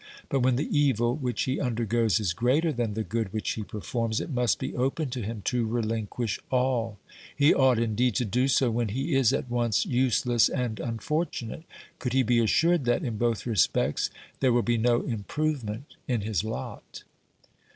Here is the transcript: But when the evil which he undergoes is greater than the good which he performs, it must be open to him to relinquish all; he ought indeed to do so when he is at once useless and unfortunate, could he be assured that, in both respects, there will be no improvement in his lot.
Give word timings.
But 0.29 0.39
when 0.39 0.55
the 0.55 0.75
evil 0.75 1.15
which 1.15 1.43
he 1.43 1.59
undergoes 1.59 2.19
is 2.19 2.33
greater 2.33 2.73
than 2.73 2.95
the 2.95 3.03
good 3.03 3.31
which 3.31 3.51
he 3.51 3.61
performs, 3.63 4.19
it 4.19 4.31
must 4.31 4.57
be 4.57 4.73
open 4.75 5.11
to 5.11 5.21
him 5.21 5.43
to 5.45 5.67
relinquish 5.67 6.39
all; 6.49 6.97
he 7.35 7.53
ought 7.53 7.77
indeed 7.77 8.15
to 8.15 8.25
do 8.25 8.47
so 8.47 8.71
when 8.71 8.87
he 8.87 9.13
is 9.13 9.31
at 9.31 9.47
once 9.47 9.85
useless 9.85 10.49
and 10.49 10.79
unfortunate, 10.79 11.65
could 11.99 12.13
he 12.13 12.23
be 12.23 12.39
assured 12.39 12.85
that, 12.85 13.03
in 13.05 13.19
both 13.19 13.45
respects, 13.45 14.09
there 14.39 14.51
will 14.51 14.63
be 14.63 14.75
no 14.75 15.01
improvement 15.03 15.93
in 16.07 16.21
his 16.21 16.43
lot. 16.43 17.03